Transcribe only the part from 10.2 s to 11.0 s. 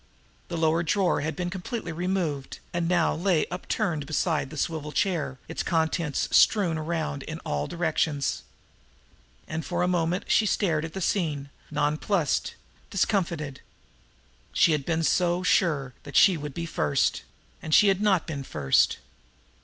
she stared at